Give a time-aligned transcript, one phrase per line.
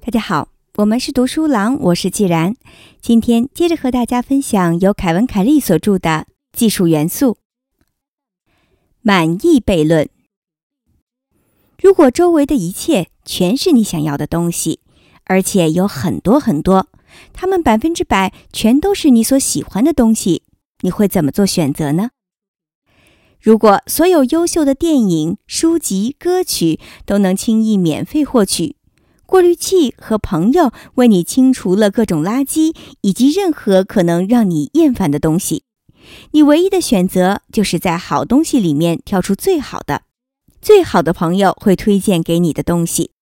[0.00, 2.56] 大家好，我们是读书郎，我是既然。
[3.00, 6.26] 今天接着和大家分享由凯文·凯利所著的
[6.58, 7.38] 《技术元素：
[9.02, 10.06] 满意悖论》。
[11.80, 14.80] 如果周围的一切全是你想要的东西，
[15.24, 16.88] 而且有很多很多，
[17.32, 20.42] 它们百分之百全都是你所喜欢的东西，
[20.80, 22.10] 你会怎么做选择呢？
[23.40, 28.76] 如果所有优秀的电影、书籍、歌曲都能轻易免费获取，
[29.24, 35.62] 过滤器和朋友为你清除了各种垃圾以及任何可能让你厌烦的东西。
[36.32, 40.02] 你唯一的选择就是在好东西里面挑出最好的。
[40.60, 43.12] 最好的朋友会推荐给你的东西。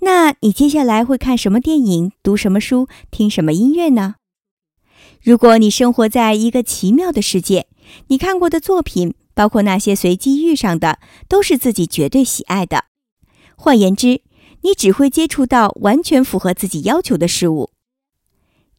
[0.00, 4.14] 那你接下来会看什么电影、读什么书、听什么音乐呢？
[5.22, 7.66] 如果你生活在一个奇妙的世界，
[8.08, 12.86] 你看过的作品，包括那些随机遇上的，都是自己绝对喜爱的。
[13.54, 14.22] 换言之，
[14.62, 17.70] 你只会接触到完全符合自己要求的事物，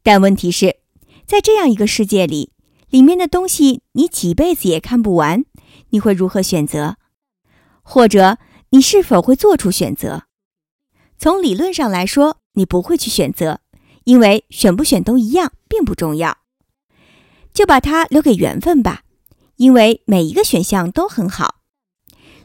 [0.02, 0.80] 但问题是，
[1.24, 2.50] 在这样一个世界里，
[2.90, 5.44] 里面的东西你几辈子也看不完，
[5.90, 6.96] 你会如何选择？
[7.82, 8.38] 或者
[8.70, 10.24] 你是否会做出选择？
[11.16, 13.60] 从理论上来说，你不会去选择，
[14.02, 16.38] 因为选不选都一样，并不重要。
[17.54, 19.02] 就把它留给缘分吧，
[19.58, 21.56] 因为每一个选项都很好。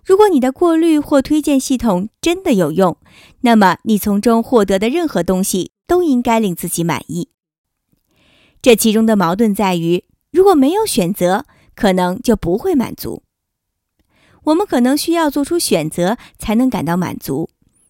[0.06, 2.98] 如果你的过滤或推荐系统真的有用，
[3.42, 7.30] 那么你从中获得的任何东西都应该令自己满意。
[8.62, 13.24] 这其中的矛盾在于，如果没有选择，可能就不会满足。
[14.46, 17.50] 我们可能需要做出选择才能感到满足，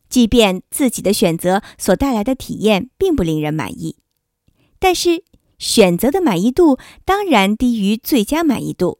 [0.10, 3.96] 即便自己的选择所带来的体验并不令人满意。
[4.78, 5.24] 但是，
[5.58, 9.00] 选择的满意度当然低于最佳满意度。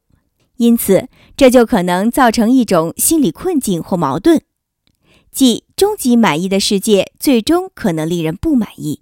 [0.56, 4.42] 因此，这就可能造成一种心理困境或矛盾，
[5.30, 9.00] 即终极满意的世界最终可能令人不满意。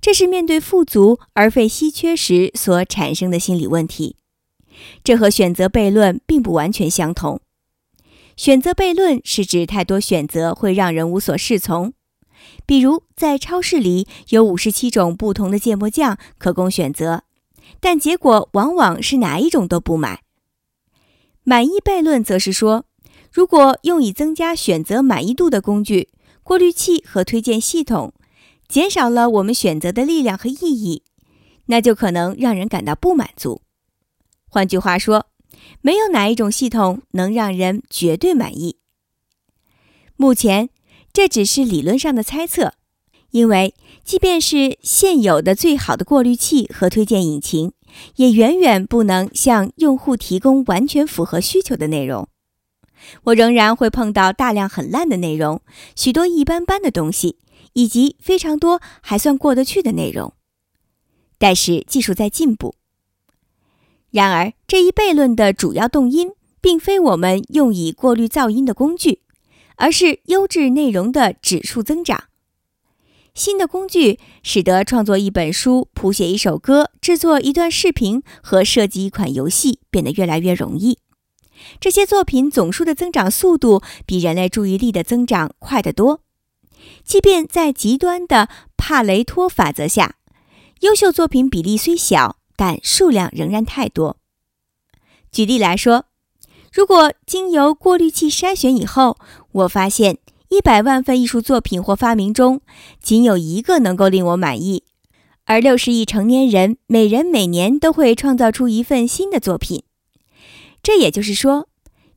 [0.00, 4.16] 这是面对富足而非稀缺时所产生的心理问题。
[5.02, 7.40] 这和选择悖论并不完全相同。
[8.36, 11.92] 选择悖论是指太多选择会让人无所适从。
[12.64, 17.24] 比如，在超市里有五十七种不同的芥末酱可供选择。
[17.80, 20.22] 但结果往往是哪一种都不买。
[21.44, 22.84] 满意悖论则是说，
[23.32, 26.08] 如果用以增加选择满意度的工具——
[26.42, 28.12] 过滤器和推荐系统，
[28.68, 31.02] 减少了我们选择的力量和意义，
[31.66, 33.62] 那就可能让人感到不满足。
[34.48, 35.26] 换句话说，
[35.82, 38.78] 没有哪一种系统能让人绝对满意。
[40.16, 40.70] 目前，
[41.12, 42.74] 这只是理论上的猜测。
[43.30, 43.74] 因为，
[44.04, 47.72] 即便是现有的最好的过滤器和推荐引擎，
[48.16, 52.28] 也远远不能向用户提供完全符合需求的内容。
[53.24, 55.60] 我仍然会碰到大量很烂的内容，
[55.94, 57.36] 许多一般般的东西，
[57.74, 60.32] 以及非常多还算过得去的内容。
[61.38, 62.74] 但是技术在进步。
[64.10, 66.30] 然而，这一悖论的主要动因，
[66.60, 69.20] 并非我们用以过滤噪音的工具，
[69.76, 72.24] 而是优质内容的指数增长。
[73.38, 80.98] 新的工具使得创作一本书、谱写一首歌、制作一段视频和设计一款游戏变得越来越容易。
[81.78, 86.22] 这些作品总数的增长速度比人类注意力的增长快得多。
[87.04, 90.16] 即便在极端的帕雷托法则下，
[90.80, 94.16] 优秀作品比例虽小，但数量仍然太多。
[95.30, 96.06] 举例来说，
[96.72, 99.16] 如果经由过滤器筛选以后，
[99.52, 100.18] 我发现。
[100.48, 102.62] 一百万份艺术作品或发明中，
[103.02, 104.82] 仅有一个能够令我满意，
[105.44, 109.82] 而六十亿成年人每人每年都会创造出一份新的作品。
[110.82, 111.68] 这也就是说，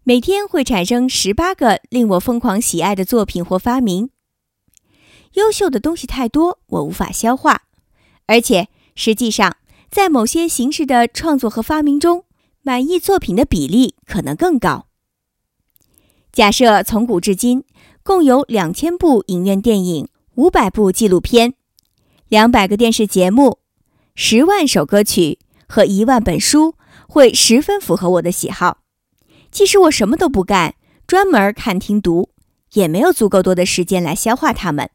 [0.03, 4.12] 每天会产生十八个令我疯狂喜爱的作品或发明。
[5.34, 7.64] 优秀的东西太多，我无法消化，
[8.28, 9.58] 而且实际上，
[9.90, 12.24] 在某些形式的创作和发明中，
[12.62, 14.88] 满意作品的比例可能更高。
[16.32, 17.66] 假设从古至今。
[18.03, 21.53] 共有两千部影院电影、五百部纪录片、
[22.28, 23.59] 两百个电视节目、
[24.16, 26.76] 十万首歌曲和一万本书，
[27.08, 28.80] 会十分符合我的喜好。
[29.52, 30.76] 即使我什么都不干，
[31.06, 32.30] 专门看听读，
[32.74, 34.90] 也没有足够多的时间来消化它们。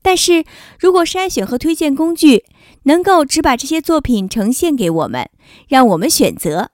[0.00, 0.44] 但是
[0.78, 2.44] 如果筛选和推荐工具
[2.84, 5.28] 能够只把这些作品呈现给我们，
[5.68, 6.70] 让我们选择，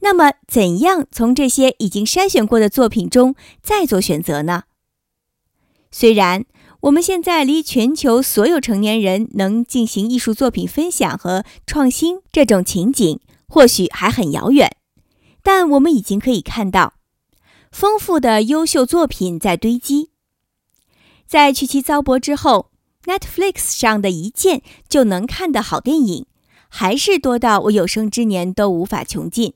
[0.00, 4.64] 那么怎样从这些已经筛选过的作品中再做选择呢？
[5.96, 6.44] 虽然
[6.80, 14.76] 我们现在离全球所有成年人能进行艺术作品分享和创新这种情景或许还很遥远，
[15.40, 16.94] 但我们已经可以看到，
[17.70, 20.10] 丰富的优秀作品在堆积。
[21.28, 22.72] 在去其糟粕之后
[23.04, 26.26] ，Netflix 上的一键就能看的好电影，
[26.68, 29.54] 还是多到我有生之年都无法穷尽。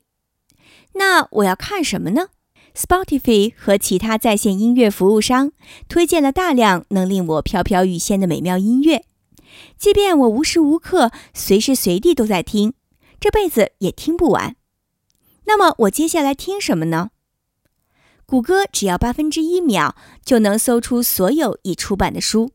[0.93, 2.27] 那我要看什么呢
[2.75, 5.51] ？Spotify 和其他在线音乐服务商
[5.87, 9.05] 推荐了大量能令我飘飘欲仙的美妙音乐，
[9.77, 12.73] 即便我无时无刻、随时随地都在听，
[13.19, 14.55] 这辈子也听不完。
[15.45, 17.09] 那么我接下来听什么呢？
[18.25, 22.51] 谷歌只要八分之一秒就能搜出所有已出版的书，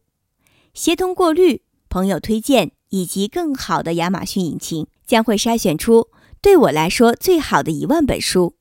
[0.73, 6.09] 协同过滤、朋友推荐以及更好的亚马逊引擎将会筛选出
[6.41, 8.55] 对我来说最好的一万本书。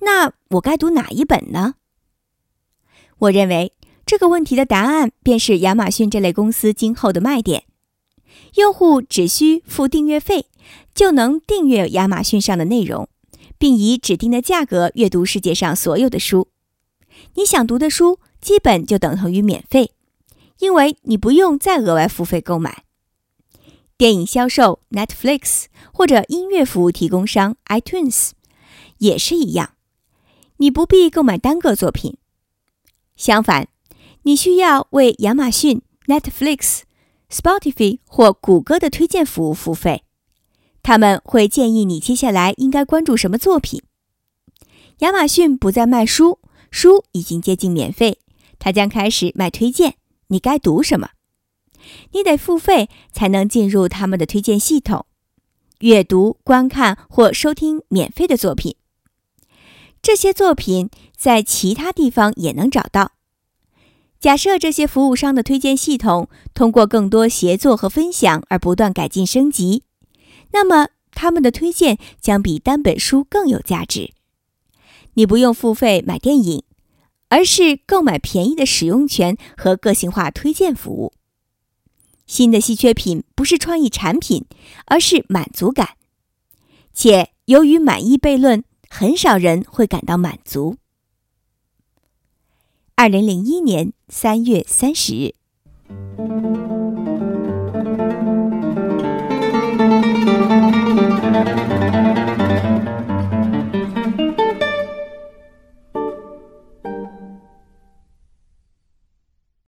[0.00, 1.74] 那我该读哪一本呢？
[3.18, 3.72] 我认为
[4.04, 7.64] 这个问题的答案便是亚马逊这类公司今后的卖点：
[8.56, 10.46] 用户只需付订阅费，
[10.94, 13.08] 就能订阅亚马逊上的内容。
[13.58, 16.48] 并以指定的价格阅读世界上所有的书，
[17.34, 19.92] 你想读的书基本就等同于免费，
[20.60, 22.84] 因为你不用再额外付费购买。
[23.98, 28.30] 电影销售 Netflix 或者音乐服务提供商 iTunes
[28.96, 29.74] 也是一样，
[30.60, 32.18] 你不必购买单个作品。
[33.16, 33.68] 相反，
[34.24, 36.82] 你需要为亚马逊、Netflix、
[37.30, 40.04] Spotify 或谷歌的推荐服务付费。
[40.82, 43.82] 他们会建议你接下来应该关注什么作品。
[44.98, 46.40] 亚马逊不再卖书，
[46.70, 48.18] 书已经接近免费，
[48.58, 49.96] 它将开始卖推荐。
[50.26, 51.12] 你该读什么？
[52.12, 55.06] 你得付费才能进入他们的推荐系统，
[55.78, 58.76] 阅读、观看或收听免费的作品。
[60.02, 63.12] 这些作品在其他地方也能找到。
[64.18, 69.84] 假设这些服务商的推荐系统通过更多协作和分享而不断改进升级。
[70.52, 74.12] 那么，他们的推荐将比单本书更有价值。
[75.14, 76.64] 你不用付费买电影，
[77.28, 81.12] 而是购买便宜的使用权和个性化推荐服务。
[82.26, 84.44] 新的稀缺品不是创意产品，
[84.86, 85.96] 而是满足感。
[86.92, 90.76] 且由于满意悖论，很少人会感到满足。
[92.96, 96.69] 二零零一年三月三十日。